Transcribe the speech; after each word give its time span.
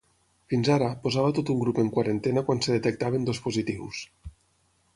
Fins 0.53 0.69
ara, 0.75 0.87
posava 1.03 1.33
tot 1.39 1.51
un 1.55 1.59
grup 1.65 1.81
en 1.83 1.91
quarantena 1.97 2.45
quan 2.47 2.63
es 2.65 2.71
detectaven 2.77 3.29
dos 3.31 3.43
positius. 3.49 4.01